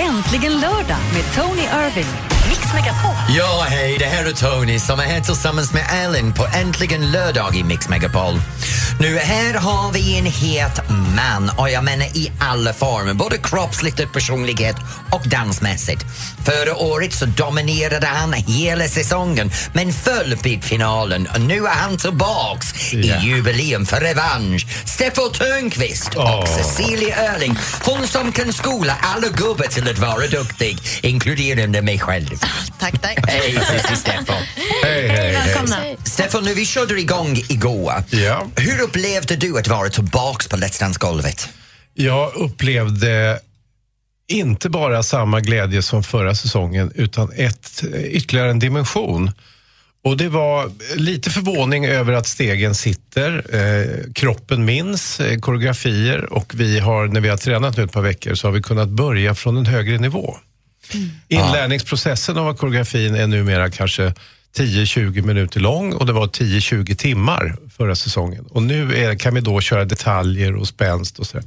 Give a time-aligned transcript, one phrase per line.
[0.00, 2.29] Äntligen lördag med Tony Irving.
[2.50, 3.10] Mix Megapol.
[3.36, 7.56] Ja, hej, det här är Tony som är här tillsammans med Ellen på Äntligen lördag
[7.56, 8.40] i Mix Megapol.
[9.00, 10.80] Nu, här har vi en het
[11.16, 14.76] man och jag menar i alla former, både kroppsligt och personlighet
[15.10, 16.04] och dansmässigt.
[16.44, 21.98] Förra året så dominerade han hela säsongen men föll vid finalen och nu är han
[21.98, 22.98] tillbaks Ja.
[22.98, 24.66] i jubileum för revansch.
[24.86, 26.48] Steffo Törnqvist och.
[26.48, 32.39] Cecilia Erling, hon som kan skola alla gubbar till att vara duktig, inkluderande mig själv.
[32.78, 33.18] Tack, tack.
[33.28, 34.32] Hej, Cissi Steffo.
[34.84, 35.32] Hej, hej, hej.
[35.32, 35.76] Välkomna.
[36.04, 37.92] Stefan, nu vi körde igång igår.
[38.10, 38.46] Ja.
[38.56, 41.48] Hur upplevde du att vara tillbaks på Let's Dance-golvet?
[41.94, 43.40] Jag upplevde
[44.28, 49.30] inte bara samma glädje som förra säsongen utan ett, ytterligare en dimension.
[50.04, 56.52] Och det var lite förvåning över att stegen sitter, eh, kroppen minns eh, koreografier och
[56.54, 59.34] vi har, när vi har tränat nu ett par veckor så har vi kunnat börja
[59.34, 60.36] från en högre nivå.
[61.28, 64.14] Inlärningsprocessen av koreografin är numera kanske
[64.56, 68.46] 10-20 minuter lång och det var 10-20 timmar förra säsongen.
[68.50, 71.46] Och nu är, kan vi då köra detaljer och spänst och sådär.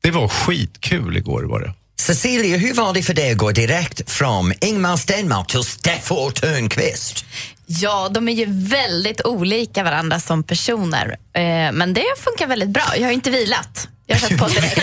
[0.00, 1.74] Det var skitkul igår var det.
[2.00, 7.24] Cecilia, hur var det för dig att gå direkt från Ingmar Stenmark till Steffo Törnqvist?
[7.66, 11.16] Ja, de är ju väldigt olika varandra som personer.
[11.32, 12.84] Eh, men det funkar väldigt bra.
[12.96, 13.88] Jag har inte vilat.
[14.10, 14.80] Jag har satt på direkt.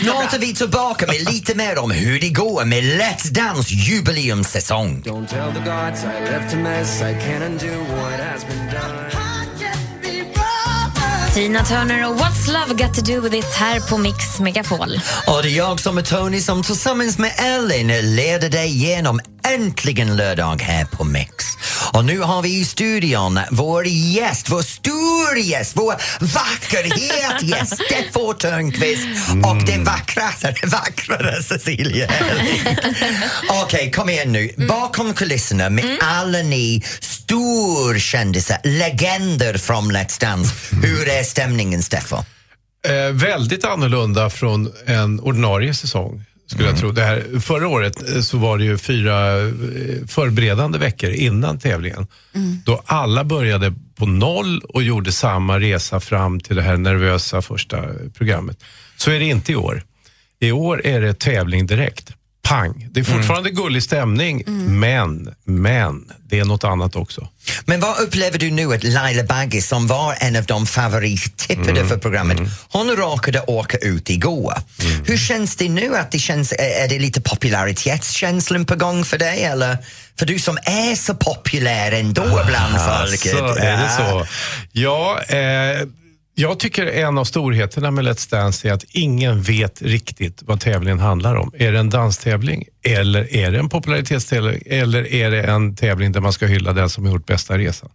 [0.00, 5.02] Snart är vi tillbaka med lite mer om hur det går med Let's Dance jubileumssäsong.
[5.02, 7.00] Don't tell the gods I left a mess.
[7.00, 9.06] I can't undo what has been done.
[11.34, 15.00] Tina Turner och What's Love Got To Do With It här på Mix Megapol.
[15.26, 19.20] Och det är jag som är Tony som tillsammans med Ellen leder dig igenom
[19.54, 21.44] Äntligen lördag här på Mix.
[21.92, 28.32] Och nu har vi i studion vår gäst, vår stora gäst, vår vackerhet gäst, Steffo
[28.32, 29.06] Törnqvist
[29.44, 32.08] och den vackrare, vackrare Cecilia.
[33.64, 34.50] Okej, kom igen nu.
[34.68, 40.54] Bakom kulisserna med alla ni storkändisar, legender från Let's Dance.
[40.82, 42.16] Hur är stämningen, Steffo?
[42.86, 46.25] Eh, väldigt annorlunda från en ordinarie säsong.
[46.46, 46.92] Skulle jag tro.
[46.92, 49.48] Det här, förra året eh, så var det ju fyra eh,
[50.06, 52.06] förberedande veckor innan tävlingen.
[52.64, 57.84] Då alla började på noll och gjorde samma resa fram till det här nervösa första
[58.14, 58.64] programmet.
[58.96, 59.82] Så är det inte i år.
[60.40, 62.15] I år är det tävling direkt.
[62.48, 62.88] Pang!
[62.90, 64.42] Det är fortfarande gullig stämning,
[64.80, 67.28] men, men, det är något annat också.
[67.64, 71.96] Men vad upplever du nu att Laila Bagge som var en av de favorittippade för
[71.96, 74.54] programmet, hon råkade åka ut igår.
[75.04, 75.96] Hur känns det nu?
[75.96, 79.44] att det känns, Är är det lite popularitetskänslan på gång för dig?
[79.44, 79.78] Eller?
[80.18, 83.20] För du som är så populär ändå bland folket.
[83.20, 84.26] Så Alltså, är det så.
[84.72, 85.88] Ja, eh,
[86.38, 90.98] jag tycker en av storheterna med Let's Dance är att ingen vet riktigt vad tävlingen
[90.98, 91.52] handlar om.
[91.58, 96.20] Är det en danstävling eller är det en popularitetstävling eller är det en tävling där
[96.20, 97.90] man ska hylla den som har gjort bästa resan?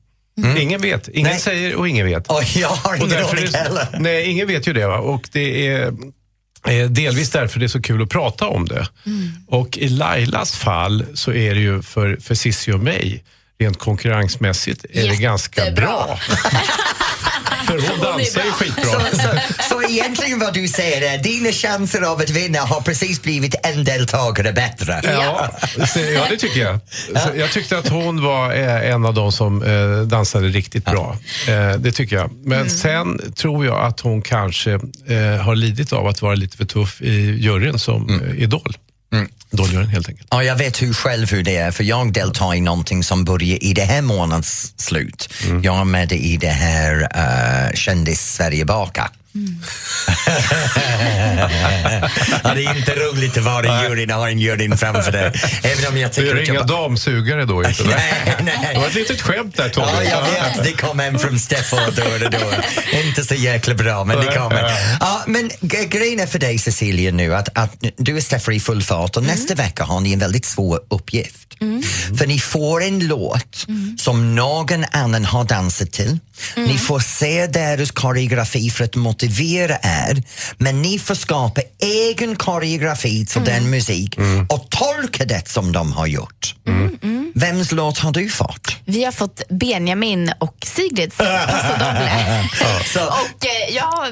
[0.58, 1.08] Ingen vet.
[1.08, 1.32] Ingen Mm.
[1.32, 1.40] Nej.
[1.40, 2.28] säger och ingen vet.
[2.28, 3.88] Och jag har ingen aning heller.
[4.00, 4.88] Nej, ingen vet ju det.
[4.88, 4.98] Va?
[4.98, 5.94] Och det är
[6.68, 8.88] eh, delvis därför det är så kul att prata om det.
[9.48, 13.24] Och i Lailas fall så är det ju för, för Cissi och mig,
[13.60, 15.86] rent konkurrensmässigt, är det ganska Jättebra.
[15.88, 16.20] bra.
[17.66, 18.84] för hon dansar ju skitbra.
[18.84, 19.30] Så, så,
[19.70, 23.84] så egentligen vad du säger är dina chanser av att vinna har precis blivit en
[23.84, 25.02] deltagare bättre.
[25.04, 25.50] Ja,
[26.16, 26.80] ja, det tycker jag.
[27.22, 31.18] Så jag tyckte att hon var eh, en av de som eh, dansade riktigt bra.
[31.48, 32.32] Eh, det tycker jag.
[32.44, 34.80] Men sen tror jag att hon kanske
[35.42, 38.78] har lidit av att vara lite för tuff i juryn som eh, Idol.
[39.54, 40.28] Idoljuryn helt enkelt.
[40.32, 43.64] Ja, jag vet hur själv hur det är, för jag deltar i någonting som börjar
[43.64, 45.34] i det här månads slut.
[45.64, 49.10] Jag är med i det här uh, Kändis-Sverige bakar.
[52.44, 55.32] ja, det är inte roligt att vara i juryn och ha en juryn framför dig.
[55.64, 56.68] Även om jag Du tycker är att inga jag...
[56.68, 57.84] damsugare då inte?
[57.88, 58.70] Nej, nej.
[58.74, 59.88] Det var ett litet skämt där Tommy.
[59.88, 60.64] Ja, jag vet.
[60.64, 62.40] Det kom en från Steffo då och då.
[63.06, 64.72] Inte så jäkla bra, men det kommer.
[65.00, 68.84] Ja, men grejen är för dig, Cecilia, nu att, att du är Steffo i full
[68.84, 71.48] fart och nästa vecka har ni en väldigt svår uppgift.
[72.18, 73.68] För ni får en låt
[73.98, 76.20] som någon annan har dansat till.
[76.56, 80.24] Ni får se deras koreografi för att motivera er,
[80.58, 84.18] men ni får skapa egen koreografi till den musik
[84.50, 86.56] och tolka det som de har gjort.
[87.34, 88.78] Vems låt har du fått?
[88.86, 91.18] Vi har fått Benjamin och Sigrids.
[92.94, 94.08] Så, Och eh, ja,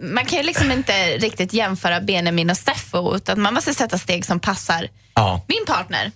[0.00, 4.24] man kan ju liksom inte riktigt jämföra Benjamin och Steffo utan man måste sätta steg
[4.24, 5.44] som passar ja.
[5.48, 6.10] min partner.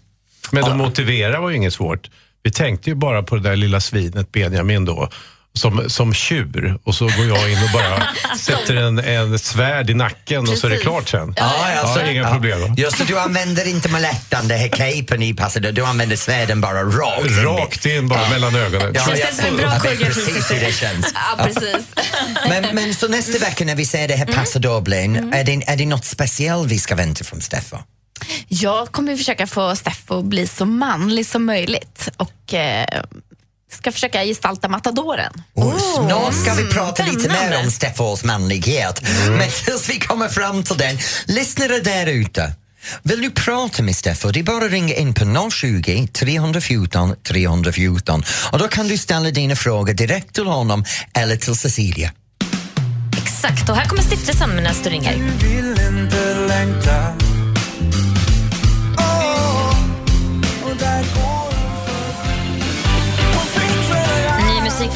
[0.51, 2.11] Men att motivera var ju inget svårt.
[2.43, 5.09] Vi tänkte ju bara på det där lilla svinet Benjamin då.
[5.57, 8.09] Som, som tjur och så går jag in och bara
[8.39, 11.35] sätter en, en svärd i nacken och så är det klart sen.
[11.37, 11.53] Ja,
[11.97, 12.61] Ja, inga problem.
[12.61, 12.75] va?
[12.77, 16.83] Just det, du använder inte maletten, det här capen i passet, du använder svärden bara
[16.83, 17.45] rakt in.
[17.45, 18.93] Rakt in bara mellan ögonen.
[18.95, 21.13] Ja, Känns jag- det som en bra jag vet koreografi, precis hur det känns.
[21.15, 21.87] Ja, precis.
[22.49, 25.77] Men, men så nästa vecka när vi ser det här Paso Dublin, är, det, är
[25.77, 27.77] det något speciellt vi ska vänta från Steffo?
[28.49, 33.03] Jag kommer försöka få Steffo att bli så manlig som möjligt och eh,
[33.77, 35.33] ska försöka gestalta matadoren.
[35.55, 39.03] Oh, Snart ska vi prata lite mer om Steffos manlighet.
[39.29, 42.53] Men tills vi kommer fram till den, lyssnare där ute.
[43.03, 44.31] Vill du prata med Steffo?
[44.31, 49.31] Det är bara att ringa in på 020 314 314 och då kan du ställa
[49.31, 50.85] dina frågor direkt till honom
[51.15, 52.13] eller till Cecilia.
[53.23, 55.15] Exakt, och här kommer stiftelsen med nästa ringer.
[55.43, 57.26] vill inte längta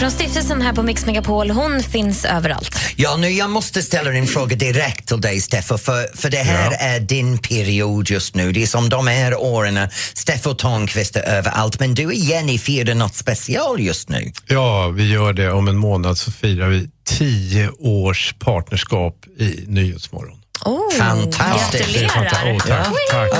[0.01, 1.51] från stiftelsen här på Mix Megapol.
[1.51, 2.79] Hon finns överallt.
[2.97, 6.71] Ja, nu jag måste ställa en fråga direkt till dig Steffo för, för det här
[6.73, 6.77] Ja.
[6.79, 8.53] är din period just nu.
[8.53, 12.95] Det är som de här åren, Steffo Törnqvist är överallt men du och Jenny firar
[12.95, 14.33] något special just nu.
[14.47, 15.53] Ja, vi gör det.
[15.53, 20.39] Om en månad så firar vi tio års partnerskap i Nyhetsmorgon.
[20.65, 21.95] Oh, Fantastiskt.
[21.95, 22.01] Det.
[22.01, 22.53] Gratulerar.
[22.55, 23.31] Åh, tack, tack.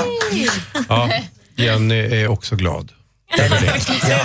[0.89, 1.09] Ja,
[1.55, 2.91] Jenny är också glad.
[4.09, 4.17] Ja.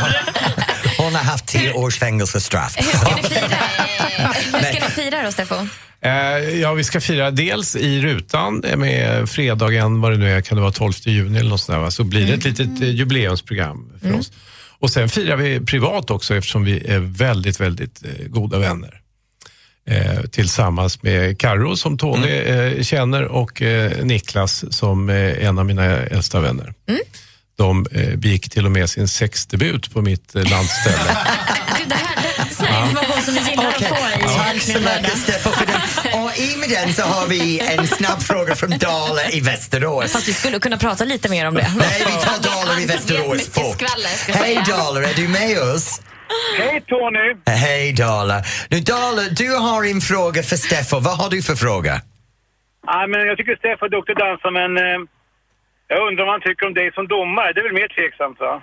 [1.06, 2.76] Hon har haft tio års fängelsestraff.
[2.76, 3.56] Hur ska ni fira?
[4.52, 5.54] Hur ska ni fira då, Steffo?
[6.00, 6.10] Eh,
[6.60, 10.62] ja, vi ska fira dels i rutan med fredagen, vad det nu är, kan det
[10.62, 14.18] vara 12 juni eller något sånt där, så blir det ett litet eh, jubileumsprogram för
[14.18, 14.32] oss.
[14.78, 19.00] Och sen firar vi privat också eftersom vi är väldigt, väldigt eh, goda vänner.
[19.88, 25.66] Eh, tillsammans med Karo som Tony eh, känner och eh, Niklas som eh, en av
[25.66, 26.74] mina äldsta vänner.
[27.56, 30.96] De eh, begick till och med sin sexdebut på mitt eh, landställe.
[31.78, 32.16] Gud, det här
[32.58, 36.22] det är information som vi gillar att få i Tack så mycket Steffo för den.
[36.22, 40.12] Och i med den så har vi en snabb fråga från Dala i Västerås.
[40.12, 41.72] Fast vi skulle kunna prata lite mer om det.
[41.76, 43.82] Nej, vi tar Dalar i Västerås fort.
[44.28, 44.62] Hej.
[44.66, 46.00] Dalar, är du med oss?
[46.58, 47.56] Hej Tony!
[47.56, 48.42] Hej Dala.
[48.68, 50.98] Nu Dala, du har en fråga för Steffo.
[51.00, 52.00] Vad har du för fråga?
[52.86, 54.98] Ja, men jag tycker Steffo är duktig att dansa men eh,
[55.88, 57.52] jag undrar vad han tycker om dig som domare.
[57.52, 58.62] Det är väl mer tveksamt va?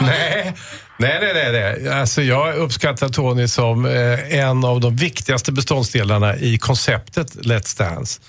[0.00, 0.54] nej,
[0.98, 1.34] nej, nej.
[1.34, 1.88] nej, nej.
[2.00, 8.20] Alltså, jag uppskattar Tony som eh, en av de viktigaste beståndsdelarna i konceptet Let's Dance.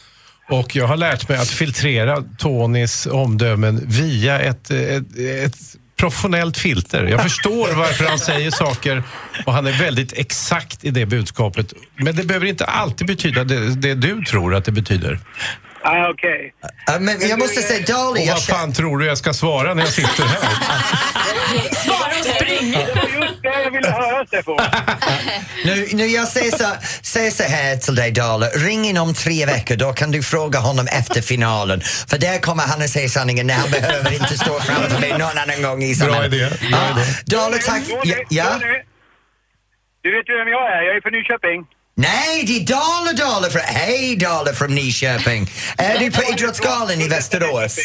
[0.49, 5.57] Och jag har lärt mig att filtrera Tonys omdömen via ett, ett, ett
[5.97, 7.03] professionellt filter.
[7.03, 9.03] Jag förstår varför han säger saker
[9.45, 11.73] och han är väldigt exakt i det budskapet.
[11.95, 15.19] Men det behöver inte alltid betyda det, det du tror att det betyder.
[15.87, 16.53] Ah, Okej.
[16.91, 19.73] Uh, men jag måste säga Dala, Och jag vad fan tror du jag ska svara
[19.73, 20.39] när jag sitter här?
[21.85, 22.71] Svara och spring!
[23.21, 24.57] Just det jag ville höra Steffo.
[25.65, 26.65] nu, nu jag säger så,
[27.01, 30.59] säger så här till dig Dala, ring in om tre veckor, då kan du fråga
[30.59, 31.81] honom efter finalen.
[31.81, 35.37] För där kommer han att säga sanningen när han behöver inte stå framför mig någon
[35.37, 36.33] annan gång i Bra sommaren.
[36.33, 36.49] idé.
[36.71, 37.57] Bra Ja, idé.
[37.65, 37.83] Tack.
[38.29, 38.45] Ja.
[40.03, 40.81] Du vet ju vem jag är.
[40.87, 41.65] Jag är från Nyköping.
[41.97, 43.61] Nej, det är Dala Dala från...
[43.61, 45.47] Hej Dala från Nyköping.
[45.77, 47.75] Är du på Idrottsgalan i Västerås?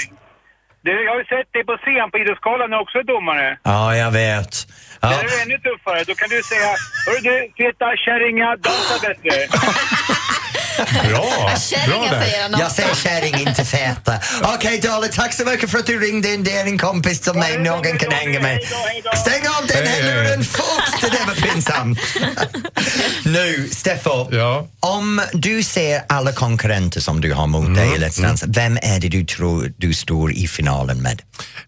[0.82, 3.58] Du, jag har ju sett dig på scen på Idrottsgalan när också är domare.
[3.62, 4.52] Ja, jag vet.
[5.00, 5.08] Ja.
[5.08, 6.04] Där är du ännu tuffare.
[6.04, 6.70] Då kan du säga
[7.06, 9.30] Hörru du, feta kärringar, dansa bättre.
[10.76, 11.10] Bra!
[11.10, 14.14] Bra Kärringar säger han Jag säger kärring, inte feta.
[14.42, 16.42] Okej Dala, tack så mycket för att du ringde in.
[16.44, 18.60] Det är en kompis till mig någon kan hänga med.
[19.16, 21.98] Stäng av den här luren fort, det där var pinsamt.
[23.24, 24.28] nu, Steffo.
[24.30, 24.68] Ja.
[24.80, 29.00] Om du ser alla konkurrenter som du har mot dig i Let's Dance, vem är
[29.00, 31.22] det du tror du står i finalen med?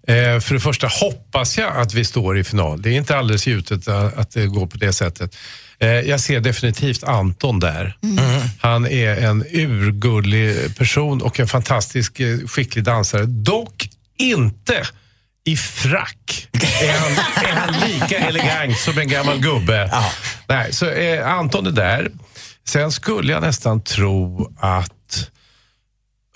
[0.08, 2.82] Eh, för det första hoppas jag att vi står i final.
[2.82, 5.36] Det är inte alldeles gjutet att att det går på det sättet.
[5.82, 7.96] Eh, jag ser definitivt Anton där.
[8.60, 13.24] Han är en urgullig person och en fantastisk eh, skicklig dansare.
[13.26, 14.86] Dock inte
[15.44, 16.48] i frack
[16.82, 17.12] är han,
[17.44, 19.88] är han lika elegant som en gammal gubbe.
[19.92, 20.10] Ja.
[20.48, 22.10] Nej, så eh, Anton är där.
[22.68, 25.28] Sen skulle jag nästan tro att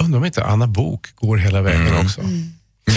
[0.02, 2.20] Undrar om inte Anna Bok går hela vägen också.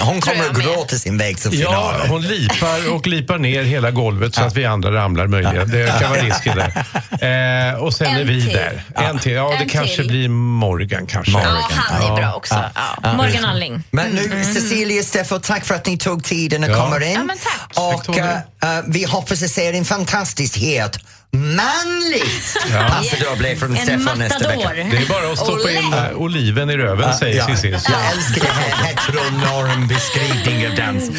[0.02, 0.66] Hon kommer att med.
[0.66, 2.10] gråta sin väg till Ja, finalen.
[2.10, 5.70] hon lipar och lipar ner hela golvet så att vi andra ramlar möjligen.
[5.72, 7.70] Det kan vara risken där.
[7.72, 8.54] Eh, och sen En är vi till.
[8.54, 8.84] där.
[8.96, 9.32] En till.
[9.32, 10.08] Ja, det En kanske till.
[10.08, 11.32] blir Morgan kanske.
[11.32, 12.56] Ja, han är bra också.
[13.04, 13.14] Ja.
[13.14, 13.84] Morgan Alling.
[13.92, 16.84] Men nu, Cecilia Steffo, tack för att ni tog tiden att Ja.
[16.84, 17.12] komma in.
[17.14, 17.78] Ja, men tack.
[17.94, 21.00] Och Tack, eh, vi hoppas att se en fantastiskt het,
[21.34, 22.88] manligt Ja.
[22.90, 24.70] Paso Doble från En Steffo nästa vecka.
[24.74, 27.68] Det är bara att stoppa in eh, oliven i röven, säger Ja, Cissi.
[27.70, 31.12] jag älskar det här heteronorm beskrivning av dans.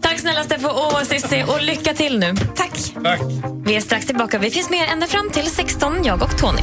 [0.00, 2.34] Tack snälla Steffo och Cissi och lycka till nu.
[2.56, 2.70] Tack!
[3.04, 3.20] Tack.
[3.64, 4.38] Vi är strax tillbaka.
[4.38, 6.62] Vi finns med ända fram till 16, jag och Tony.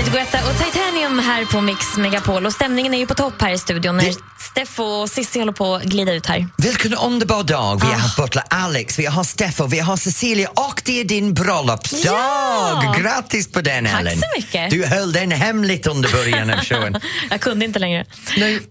[0.00, 2.46] David Guetta och Titanium här på Mix Megapol.
[2.46, 5.52] Och stämningen är ju på topp här i studion när Det- Steffo och Cissi håller
[5.52, 6.46] på att glida ut här.
[6.58, 7.80] Vilken underbar dag.
[7.84, 7.96] Vi Ah.
[7.96, 12.00] har butler Alex, vi har Steffo, vi har Cecilia och det är din bröllopsdag.
[12.04, 12.94] Ja!
[12.98, 14.18] Grattis på den Tack Ellen.
[14.18, 14.70] så mycket.
[14.70, 17.00] Du höll den hemligt under början av showen.
[17.30, 18.04] Jag kunde inte längre.
[18.36, 18.62] Nu,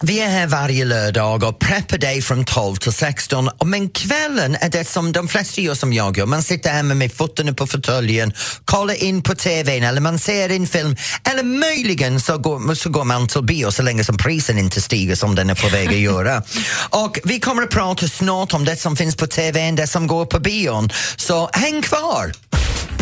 [0.00, 3.48] vi är här varje lördag och preppar dig från 12 till 16.
[3.48, 6.26] Och Men kvällen är det som de flesta gör som jag gör.
[6.26, 8.32] Man sitter hemma med fötterna på fåtöljen,
[8.64, 10.96] kollar in på TVn eller man ser en film.
[11.30, 15.14] Eller möjligen så går, så går man till bio så länge som prisen inte stiger
[15.14, 16.42] som den är på väg att göra.
[16.90, 20.26] Och vi kommer att prata snart om det som finns på TVn, det som går
[20.26, 20.90] på bion.
[21.16, 22.32] Så häng kvar!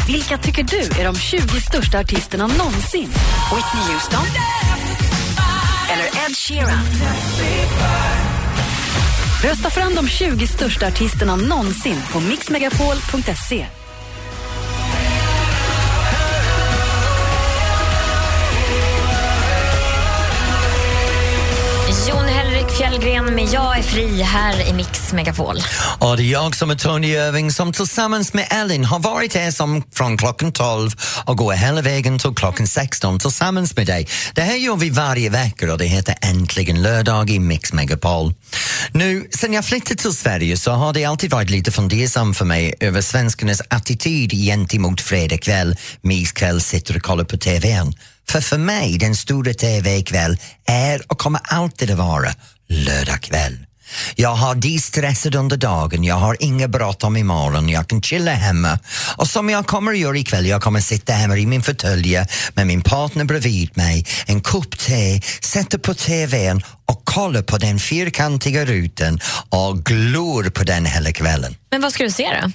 [0.06, 3.08] Vilka tycker du är de 20 största artisterna någonsin?
[3.54, 4.26] Whitney Houston?
[5.94, 6.78] Eller Ed Sheeran?
[9.44, 13.66] Rösta fram de 20 största artisterna någonsin på mixmegapol.se.
[22.76, 25.56] Fjällgren med Jag är fri här i Mix Megapol.
[25.98, 29.50] Och det är jag som är Tony Irving som tillsammans med Ellen har varit här
[29.50, 30.90] som från klockan 12
[31.24, 34.08] och går hela vägen till klockan 16 tillsammans med dig.
[34.34, 38.34] Det här gör vi varje vecka och det heter Äntligen lördag i Mix Megapol.
[38.92, 42.74] Nu, sen jag flyttade till Sverige så har det alltid varit lite fundersam för mig
[42.80, 47.94] över svenskarnas attityd gentemot fredag kväll, myskväll, sitter och kollar på TVn.
[48.28, 52.28] För för mig, den stora TV-kväll är och kommer alltid att vara
[52.68, 53.58] lördag kväll.
[54.14, 58.78] Jag har de-stressat under dagen, jag har inga bråttom imorgon, jag kan chilla hemma.
[59.16, 62.18] Och som jag kommer att göra ikväll, jag kommer att sitta hemma i min fåtölj
[62.54, 67.78] med min partner bredvid mig, en kopp te, sätta på TVn och kolla på den
[67.78, 71.56] fyrkantiga rutan och glor på den hela kvällen.
[71.70, 72.50] Men vad ska du se då?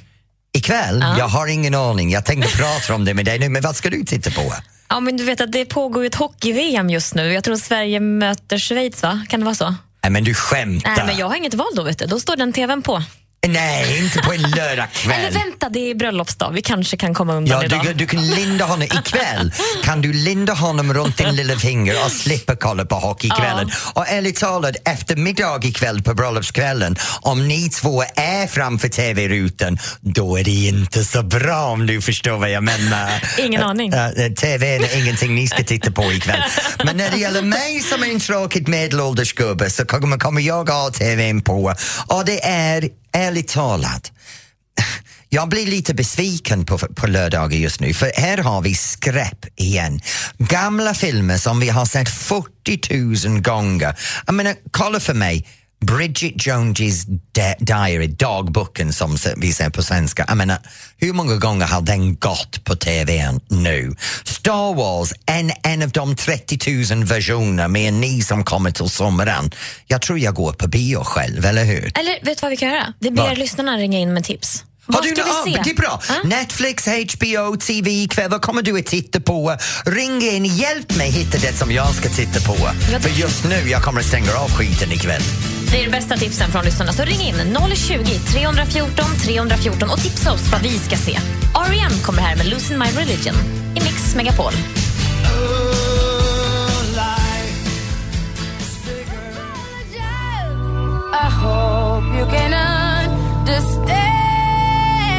[0.54, 1.06] Ikväll?
[1.18, 3.90] Jag har ingen aning, jag tänkte prata om det med dig nu, men vad ska
[3.90, 4.54] du titta på?
[4.90, 7.34] Ja, men du vet att det pågår ju ett hockey-VM just nu.
[7.34, 9.22] Jag tror Sverige möter Schweiz, va?
[9.30, 9.76] Kan det vara så?
[10.04, 10.96] Nej men du skämtar.
[10.96, 12.06] Nej, men jag har inget val då, vet du.
[12.06, 13.04] Då står den tvn på.
[13.48, 15.20] Nej, inte på en lördagkväll.
[15.20, 16.52] Eller vänta, det är bröllopsdag.
[16.52, 17.86] Vi kanske kan komma undan Ja, idag.
[17.86, 19.54] du, du kan linda honom ikväll.
[19.84, 23.72] Kan du linda honom runt din lilla finger och slippa kolla på hockeykvällen.
[23.94, 30.44] Och ärligt talat, eftermiddag ikväll på bröllopskvällen, om ni två är framför TV-rutan, då är
[30.44, 33.10] det inte så bra om du förstår vad jag menar.
[33.38, 33.94] Ingen aning.
[33.94, 36.42] Äh, äh, TV är ingenting ni ska titta på ikväll.
[36.84, 40.90] Men när det gäller mig som är en tråkig medelålders gubbe så kommer jag ha
[40.90, 41.74] TVn på
[42.08, 44.12] och det är, ärligt talat,
[45.30, 50.02] jag blir lite besviken på, på lördagar just nu för här har vi skräp igen.
[50.38, 54.00] Gamla filmer som vi har sett 40 000 gånger.
[54.26, 55.48] Jag menar, kolla för mig.
[55.86, 57.06] Bridget Jones's
[57.36, 60.26] da- Diary, dagboken som vi säger på svenska.
[60.28, 60.58] Jag menar,
[60.98, 63.96] hur många gånger har den gått på TV nu?
[64.24, 69.52] Star Wars, en, en av de 30 000 versioner med ni som kommer till sommaren.
[69.88, 71.92] Jag tror jag går på bio själv, eller hur?
[72.00, 72.94] Eller vet du vad vi kan göra?
[73.00, 74.64] Vi ber lyssnarna ringa in med tips.
[74.94, 75.60] Har du ska nå- vi se?
[75.60, 76.02] ah, Det är bra.
[76.10, 76.28] Ah?
[76.28, 78.30] Netflix, HBO, TV ikväll.
[78.32, 79.56] Vad kommer du att titta på?
[79.86, 82.56] Ring in, hjälp mig hitta det som jag ska titta på.
[83.02, 85.22] För just nu, jag kommer att stänga av skiten ikväll.
[85.72, 86.92] Det är de bästa tipsen från lyssnarna.
[86.94, 87.36] Så ring in
[87.76, 91.12] 020 314 314 och tipsa oss vad vi ska se.
[91.56, 91.92] R.E.M.
[92.06, 93.36] kommer här med Losing My Religion
[93.76, 94.54] i Mix Megapol.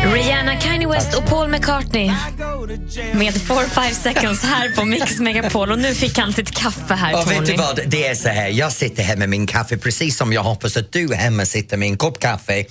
[0.04, 2.10] Rihanna, Kanye West och Paul McCartney
[3.14, 5.70] med 4-5 seconds här på Mix Megapol.
[5.70, 7.50] Och nu fick han sitt kaffe här, Och vet Tony.
[7.50, 10.42] du vad, det är så här, jag sitter här med min kaffe precis som jag
[10.42, 12.64] hoppas att du hemma sitter med en kopp kaffe.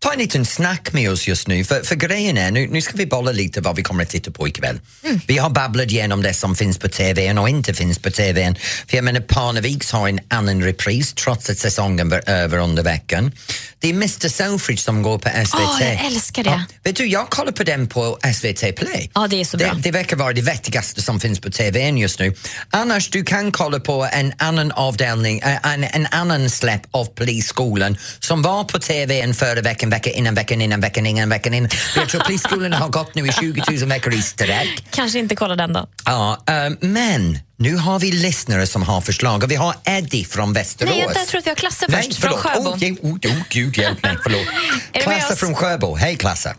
[0.00, 2.96] Ta en liten snack med oss just nu, för, för grejen är, nu, nu ska
[2.96, 4.80] vi bolla lite vad vi kommer att titta på ikväll.
[5.26, 8.56] Vi har babblat igenom det som finns på TVn och inte finns på TVn.
[8.88, 13.32] För jag menar, Parneviks har en annan repris trots att säsongen var över under veckan.
[13.78, 15.54] Det är Mr Selfridge som går på SVT.
[15.54, 16.64] Åh, jag älskar det.
[16.82, 19.10] vet du, jag kollar på den på SVT Play.
[19.14, 19.74] Ja, det är så bra.
[19.74, 22.34] Det, det verkar vara det vettigaste som finns på TVn just nu.
[22.70, 27.96] Annars, du kan kolla på en annan avdelning, eh, en, en annan släpp av Polisskolan
[28.18, 31.70] som var på TVn förra veckan veckan, veckan innan, veckan innan, veckan innan, veckan innan.
[31.94, 34.84] Beatrice har gått nu i 20 000 veckor i sträck.
[34.90, 35.88] Kanske inte kolla den då.
[36.04, 40.52] Ja, eh, men nu har vi lyssnare som har förslag och vi har Eddie från
[40.52, 40.94] Västerås.
[40.94, 42.54] Nej, jag tror att vi har Klasse Nej, först från förlåt.
[42.54, 42.68] Sjöbo.
[42.68, 44.46] Oh, oh, oh, gud hjälp mig, förlåt.
[44.92, 45.94] Klasse från Sjöbo.
[45.96, 46.54] Hej Klasse.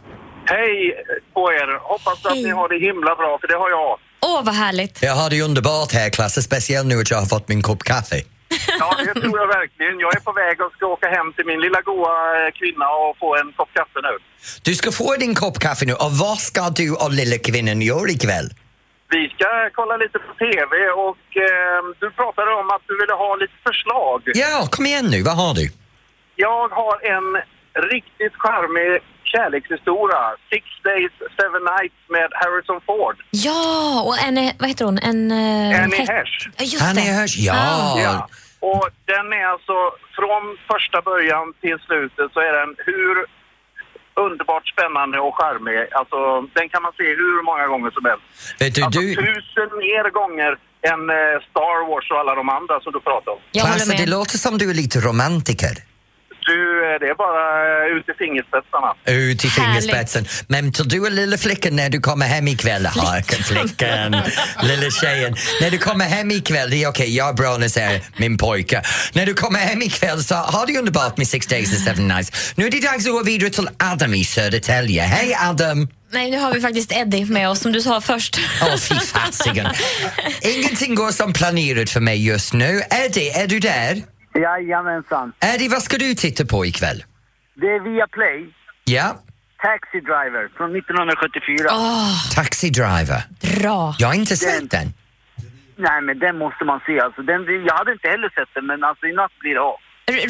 [0.45, 0.93] Hej
[1.33, 1.89] på er!
[1.91, 3.99] Hoppas att ni har det himla bra, för det har jag.
[4.21, 4.99] Åh, vad härligt.
[5.01, 8.21] Jag har det underbart här Klasse, speciellt nu att jag har fått min kopp kaffe.
[8.79, 9.99] Ja, det tror jag verkligen.
[9.99, 13.17] Jag är på väg och ska åka hem till min lilla goa eh, kvinna och
[13.17, 14.17] få en kopp kaffe nu.
[14.63, 18.09] Du ska få din kopp kaffe nu och vad ska du och lilla kvinnan göra
[18.09, 18.49] ikväll?
[19.09, 20.73] Vi ska kolla lite på TV
[21.07, 24.21] och eh, du pratade om att du ville ha lite förslag.
[24.25, 25.65] Ja, kom igen nu, vad har du?
[26.35, 27.29] Jag har en
[27.93, 29.01] riktigt charmig
[29.33, 30.21] kärlekshistoria.
[30.53, 33.17] Six Days, Seven Nights med Harrison Ford.
[33.47, 33.63] Ja,
[34.07, 34.97] och en, eh, vad heter hon?
[35.09, 35.19] En...
[35.31, 36.35] eh, Annie Hesh.
[36.57, 37.01] Ja, just Han det.
[37.19, 37.55] hörs, ja.
[38.05, 38.29] Ja.
[38.71, 39.75] Och den är alltså,
[40.17, 43.15] från första början till slutet så är den hur
[44.25, 45.77] underbart spännande och charmig.
[45.99, 46.19] Alltså,
[46.57, 48.25] den kan man se hur många gånger som helst.
[48.61, 50.51] Vet du, Alltså du, tusen mer gånger
[50.91, 53.39] än eh, Star Wars och alla de andra som du pratar om.
[53.51, 55.73] Jag Klasse, det låter som du är lite romantiker.
[56.51, 57.43] Du, eh, det är bara
[57.85, 58.89] eh, ut i fingerspetsarna.
[59.05, 60.25] Ut i fingerspetsen.
[60.47, 62.87] Men tror du är lilla flickan när du kommer hem ikväll?
[62.93, 63.43] Flickan.
[63.43, 64.11] flickan,
[64.63, 65.35] lilla tjejen.
[65.61, 68.81] När du kommer hem ikväll, det är okej, jag är bra när säger min pojke.
[69.13, 72.53] När du kommer hem ikväll så har du underbart med Six Days and Seven Nights.
[72.55, 75.01] Nu är det dags att gå vidare till Adam i Södertälje.
[75.01, 75.87] Hej Adam!
[76.11, 78.39] Nej, nu har vi faktiskt Eddie med oss som du sa först.
[78.61, 79.67] Åh fy fasiken.
[80.41, 82.81] Ingenting går som planerat för mig just nu.
[82.89, 84.01] Eddie, är du där?
[84.35, 85.33] Jajamensan.
[85.39, 87.03] Eddie, vad ska du titta på ikväll?
[87.55, 88.49] Det är via Play.
[88.83, 89.07] Ja,
[89.61, 91.67] Taxi Driver från 1974.
[91.71, 93.21] Åh, Taxi Driver.
[93.61, 93.95] bra.
[93.99, 94.87] Jag har inte sett den.
[95.77, 96.99] Nej, men den måste man se.
[96.99, 99.75] Alltså, den, jag hade inte heller sett den, men alltså, i natt blir det av.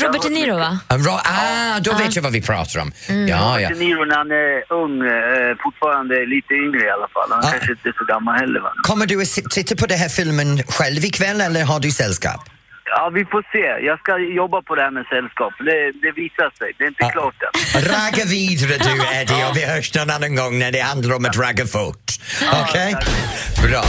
[0.03, 0.79] Robert De Niro, va?
[0.87, 2.91] Ah, Bra, ah, då vet jag vad vi pratar om.
[3.27, 3.69] Ja, ja.
[3.69, 7.29] De Niro när han är ung, eh, fortfarande lite yngre i alla fall.
[7.31, 7.49] Han Ja.
[7.51, 8.59] kanske inte är så gammal heller.
[8.59, 8.71] Va?
[8.83, 12.49] Kommer du att titta på den här filmen själv ikväll eller har du sällskap?
[12.95, 13.85] Ja, vi får se.
[13.89, 15.53] Jag ska jobba på det här med sällskap.
[15.69, 16.69] Det, det visar sig.
[16.77, 17.09] Det är inte Ja.
[17.09, 17.81] klart än.
[17.93, 21.37] Ragga vidare du Eddie och vi hörs någon annan gång när det handlar om att
[21.37, 22.05] ragga fort.
[22.63, 22.95] Okej?
[23.63, 23.83] Bra.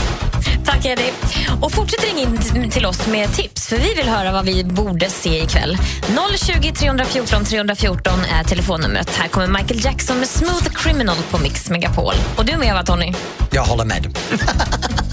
[0.65, 1.13] Tack Eddie.
[1.61, 5.09] Och fortsätt ringa in till oss med tips för vi vill höra vad vi borde
[5.09, 5.77] se ikväll.
[6.37, 9.15] 020 314 314 är telefonnumret.
[9.17, 12.13] Här kommer Michael Jackson med Smooth Criminal på Mix Megapol.
[12.37, 13.13] Och du med va Tony?
[13.51, 14.17] Jag håller med.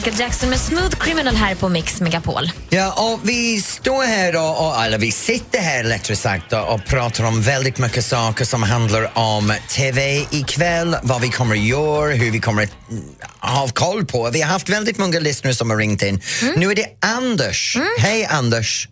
[0.00, 2.44] Michael Jackson med Smooth Criminal här på Mix Megapol.
[2.70, 6.86] Ja, och vi står här, och, och, eller vi sitter här rättare sagt och, och
[6.86, 10.00] pratar om väldigt mycket saker som handlar om TV
[10.32, 13.02] ikväll, vad vi kommer att göra, hur vi kommer att mm,
[13.40, 14.30] ha koll på.
[14.32, 16.20] Vi har haft väldigt många lyssnare som har ringt in.
[16.56, 17.76] Nu är det Anders.
[17.98, 18.88] Hej Anders.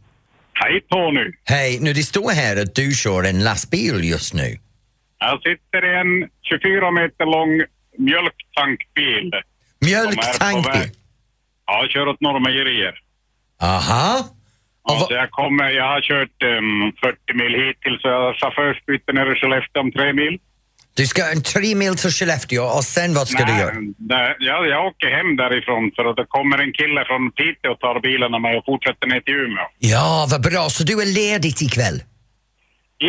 [0.52, 1.32] Hej Tony!
[1.44, 4.58] Hej, nu det står här att du kör en lastbil just nu.
[5.18, 7.62] Jag sitter i en 24 meter lång
[7.98, 9.32] mjölktankbil.
[9.80, 10.92] Väg-
[11.66, 12.94] Ja, jag kör åt Norra Mejerier.
[13.62, 14.28] Aha.
[14.88, 19.12] Ja, så jag, kommer, jag har kört um, 40 mil hittills så jag har chaufförsbyte
[19.12, 20.38] nere i Skellefteå om tre mil.
[20.96, 23.74] Du ska en tre mil till Skellefteå och sen vad ska du göra?
[23.98, 27.80] nej, jag, jag åker hem därifrån för att det kommer en kille från Piteå och
[27.80, 29.66] tar bilen med mig och fortsätter ner till Umeå.
[29.78, 30.68] Ja, vad bra.
[30.76, 31.98] Så du är ledig ikväll?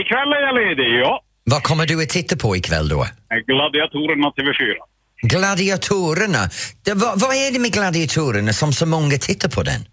[0.02, 1.22] Ikväll är jag ledig, ja.
[1.44, 3.06] Vad kommer du att titta på ikväll då?
[3.48, 4.76] Gladiatorerna TV4.
[5.22, 6.50] Gladiatorerna.
[6.84, 9.88] Det, vad, vad är det med gladiatorerna som så många tittar på den?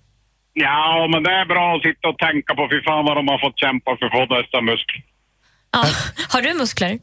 [0.53, 2.69] Ja, men det är bra att sitta och tänka på.
[2.73, 5.03] Fy fan vad de har fått kämpa för att få dessa muskler.
[5.73, 5.85] Ja.
[6.29, 6.99] Har du muskler?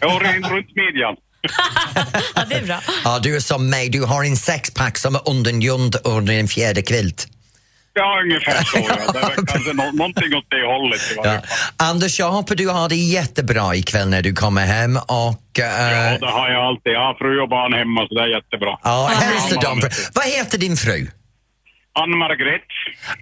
[0.00, 1.16] Jag ren runt midjan.
[2.34, 2.80] Ja, det är bra.
[3.04, 3.88] Ja, du är som mig.
[3.88, 7.28] Du har en sexpack som är undergömd under en fjäderkvilt.
[7.96, 8.78] Ja, ungefär så.
[8.78, 9.12] Ja.
[9.12, 11.40] Det väl kanske nå- någonting åt det hållet i varje Ja.
[11.40, 11.88] fall.
[11.88, 15.58] Anders, jag hoppas du har det jättebra ikväll när du kommer hem och...
[15.58, 16.92] eh, Ja, det har jag alltid.
[16.92, 18.78] Jag har fru och barn hemma så det är jättebra.
[18.82, 19.80] Ja, hälsa Ja, dem.
[20.14, 21.06] Vad heter din fru?
[21.98, 22.62] Ann-Margret.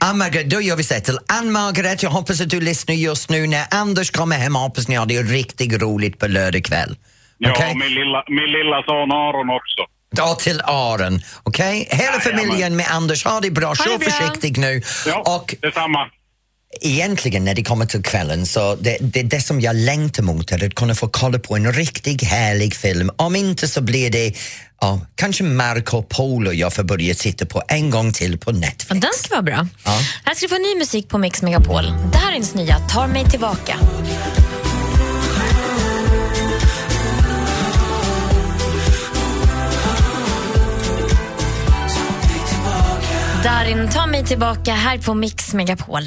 [0.00, 3.46] Ann-Margret, då gör vi så till Ann-Margret, jag hoppas att du lyssnar just nu.
[3.46, 6.96] När Anders kommer hem hoppas ni har det riktigt roligt på lördag kväll.
[7.38, 7.70] Ja, Okej?
[7.70, 9.82] och min lilla, min lilla son Aron också.
[10.16, 11.22] Ja, till Aron.
[11.42, 11.88] Okej?
[11.90, 12.20] Hela Jajamän.
[12.20, 13.74] familjen med Anders, ha det bra.
[13.74, 14.82] Kör försiktigt nu.
[15.06, 15.98] Ja, Och detsamma.
[16.80, 20.66] egentligen när det kommer till kvällen så det, det, det som jag längtar mot är
[20.66, 23.10] att kunna få kolla på en riktigt härlig film.
[23.16, 24.32] Om inte så blir det
[24.80, 29.00] ja, kanske Marco Polo jag får börja titta på en gång till på Ja, Netflix.
[29.00, 29.66] Den ska vara bra.
[29.84, 30.00] Ja.
[30.24, 31.84] Här ska du få ny musik på Mix Megapol.
[32.12, 33.76] Det här är ens nya Tar mig tillbaka.
[43.42, 46.02] Darin, ta mig tillbaka här på Mix Megapol.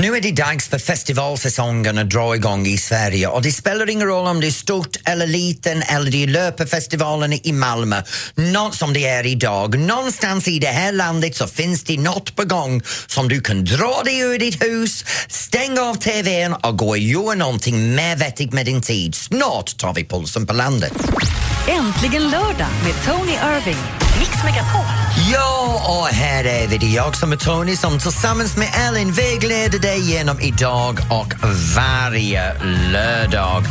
[0.00, 4.08] Nu är det dags för festivalsäsongen att dra igång i Sverige och det spelar ingen
[4.08, 8.02] roll om det är stort eller liten eller det är löpefestivalen i Malmö,
[8.34, 9.78] något som det är idag.
[9.78, 14.02] Någonstans i det här landet så finns det något på gång som du kan dra
[14.04, 18.66] dig ur ditt hus, stänga av TVn och gå och göra någonting mer vettigt med
[18.66, 19.14] din tid.
[19.14, 20.92] Snart tar vi pulsen på landet.
[21.68, 24.00] Äntligen lördag med Tony Irving.
[24.20, 24.82] Mix Megapol.
[25.32, 26.78] Ja, och här är vi.
[26.78, 31.34] Det är jag som är Tony som tillsammans med Ellen vägleder dig genom idag och
[31.76, 32.54] varje
[32.92, 33.64] lördag.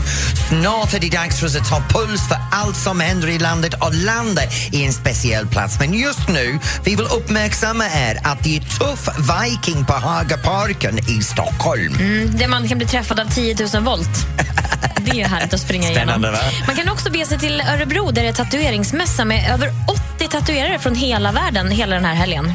[0.50, 3.74] Snart är det dags för oss att ta puls för allt som händer i landet
[3.74, 5.80] och landa i en speciell plats.
[5.80, 11.24] Men just nu, vi vill uppmärksamma er att det är tuff Viking på Hagaparken i
[11.24, 11.96] Stockholm.
[12.00, 14.10] Mm, där man kan bli träffad av 10 000 volt.
[15.06, 16.04] Det är härligt att springa igenom.
[16.04, 16.38] Spännande, va?
[16.68, 19.72] Man kan också bege sig till Örebro där det är tatueringsmässa med över
[20.18, 22.54] 80 tatuerare från hela världen hela den här helgen.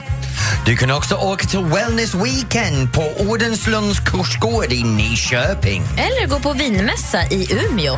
[0.67, 5.83] Du kan också åka till Wellness Weekend på Odenslunds kursgård i Nyköping.
[5.99, 7.97] Eller gå på vinmässa i Umeå.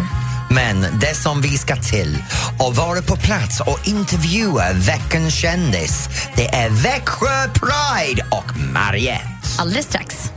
[0.51, 2.19] Men det som vi ska till
[2.59, 9.29] och vara på plats och intervjua veckans kändis, det är Växjö Pride och Mariette.
[9.59, 10.31] Alldeles strax.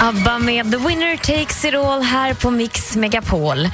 [0.00, 3.68] ABBA med The Winner Takes It All här på Mix Megapol.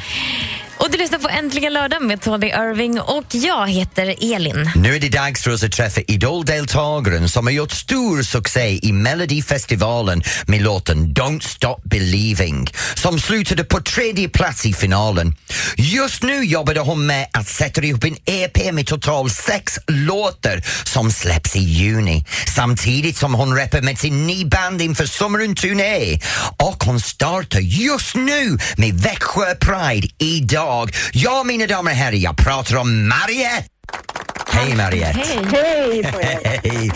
[0.80, 4.70] Och du lyssnar på Äntligen lördag med Tony Irving och jag heter Elin.
[4.76, 8.92] Nu är det dags för oss att träffa Idol-deltagaren som har gjort stor succé i
[8.92, 15.34] Melodifestivalen med låten Don't Stop Believing som slutade på tredje plats i finalen.
[15.76, 21.10] Just nu jobbade hon med att sätta ihop en EP med totalt sex låtar som
[21.10, 26.18] släpps i juni samtidigt som hon rappar med sin nya band inför sommaren-turné.
[26.70, 30.90] Och hon startar just nu med Växjö Pride idag.
[31.12, 33.68] Ja, mina damer och herrar, jag pratar om Mariette!
[34.52, 35.20] Hej Mariette!
[35.56, 36.02] Hej!
[36.44, 36.90] Hej!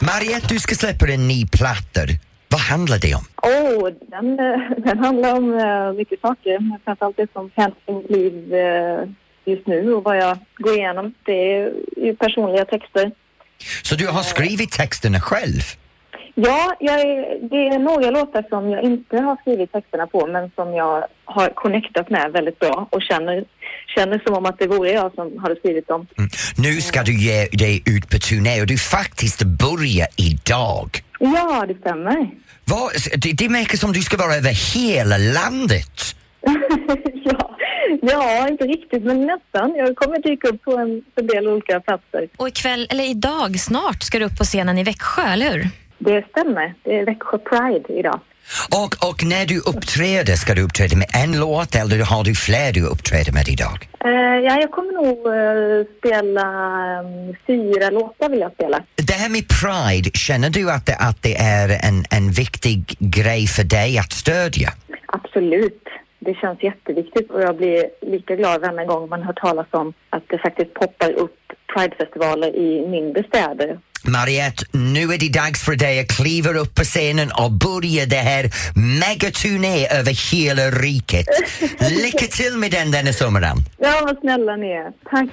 [0.00, 2.00] Mariette, du ska släppa en ny platta.
[2.50, 3.24] Vad handlar det om?
[3.42, 4.36] Oh, den,
[4.84, 6.80] den handlar om eh, mycket saker.
[6.84, 9.08] Framförallt det som hänt i mitt liv eh,
[9.44, 11.14] just nu och vad jag går igenom.
[11.22, 13.12] Det är ju personliga texter.
[13.82, 15.62] Så du har skrivit texterna själv?
[16.34, 16.98] Ja, jag
[17.50, 21.48] det är några låtar som jag inte har skrivit texterna på men som jag har
[21.48, 23.44] connectat med väldigt bra och känner,
[23.96, 26.06] känner som om att det vore jag som hade skrivit dem.
[26.58, 30.88] Nu ska du ge dig ut på turné och du faktiskt börjar idag.
[31.20, 32.30] Ja, det stämmer.
[32.64, 36.16] Vad, det, det märker som du ska vara över hela landet.
[37.24, 37.57] ja,
[38.02, 39.74] ja, inte riktigt men nästan.
[39.76, 42.28] Jag kommer dyka upp på en, en del olika platser.
[42.36, 45.68] Och ikväll, eller idag, snart ska du upp på scenen i Växjö, eller hur?
[45.98, 46.74] Det stämmer.
[46.82, 48.20] Det är Växjö Pride idag.
[48.70, 52.72] Och, och när du uppträder, ska du uppträda med en låt eller har du fler
[52.72, 53.88] du uppträder med idag?
[54.04, 54.10] Eh,
[54.46, 56.46] ja, jag kommer nog eh, spela
[57.00, 58.82] um, fyra låtar vill jag spela.
[58.94, 63.46] Det här med Pride, känner du att det, att det är en, en viktig grej
[63.46, 64.70] för dig att stödja?
[65.06, 65.82] Absolut.
[66.28, 70.22] Det känns jätteviktigt och jag blir lika glad varje gång man hör talas om att
[70.26, 71.38] det faktiskt poppar upp
[71.74, 73.78] Pridefestivaler i mindre städer.
[74.04, 78.16] Mariette, nu är det dags för dig att kliva upp på scenen och börja det
[78.16, 78.44] här
[79.00, 81.26] megaturné över hela riket.
[82.02, 83.56] Lycka till med den denna sommaren.
[83.78, 84.92] Ja, vad snälla ni är.
[85.10, 85.28] Tack.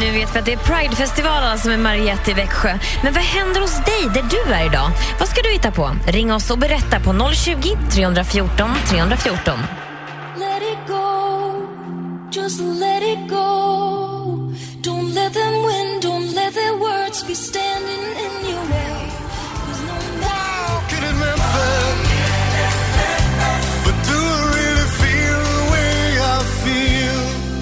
[0.00, 2.78] Nu vet vi att det är Pridefestival alltså med Mariette i Växjö.
[3.02, 4.90] Men vad händer hos dig där du är idag?
[5.18, 5.90] Vad ska du hitta på?
[6.08, 8.70] Ring oss och berätta på 020 314
[12.30, 14.52] just let it go.
[14.82, 15.39] Don't let them